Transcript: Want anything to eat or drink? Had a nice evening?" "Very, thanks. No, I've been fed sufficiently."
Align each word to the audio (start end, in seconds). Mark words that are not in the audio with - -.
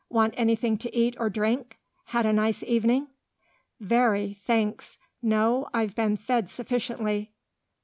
Want 0.09 0.33
anything 0.35 0.79
to 0.79 0.95
eat 0.97 1.15
or 1.19 1.29
drink? 1.29 1.77
Had 2.05 2.25
a 2.25 2.33
nice 2.33 2.63
evening?" 2.63 3.09
"Very, 3.79 4.33
thanks. 4.33 4.97
No, 5.21 5.69
I've 5.75 5.93
been 5.93 6.17
fed 6.17 6.49
sufficiently." 6.49 7.31